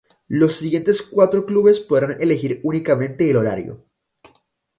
[0.29, 3.85] Los siguientes cuatro Clubes podrán elegir únicamente el horario.